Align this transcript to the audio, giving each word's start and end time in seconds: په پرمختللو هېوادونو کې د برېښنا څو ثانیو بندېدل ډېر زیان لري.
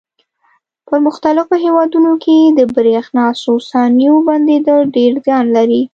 په 0.85 0.85
پرمختللو 0.87 1.53
هېوادونو 1.65 2.11
کې 2.23 2.37
د 2.57 2.59
برېښنا 2.75 3.25
څو 3.41 3.53
ثانیو 3.69 4.15
بندېدل 4.27 4.79
ډېر 4.95 5.11
زیان 5.25 5.45
لري. 5.55 5.81